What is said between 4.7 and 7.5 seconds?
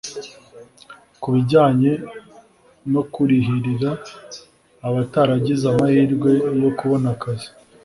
abataragize amahirwe yo kubona akazi